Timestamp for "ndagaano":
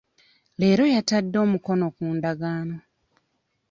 2.15-2.77